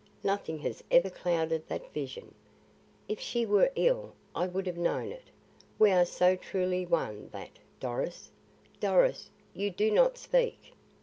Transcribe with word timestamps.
Nothing 0.23 0.57
has 0.61 0.83
ever 0.89 1.11
clouded 1.11 1.67
that 1.67 1.93
vision. 1.93 2.33
If 3.07 3.19
she 3.19 3.45
were 3.45 3.71
ill 3.75 4.15
I 4.33 4.47
would 4.47 4.65
have 4.65 4.75
known 4.75 5.11
it. 5.11 5.25
We 5.77 5.91
are 5.91 6.05
so 6.05 6.35
truly 6.35 6.87
one 6.87 7.29
that 7.33 7.59
Doris, 7.79 8.31
Doris, 8.79 9.29
you 9.53 9.69
do 9.69 9.91
not 9.91 10.17
speak. 10.17 10.73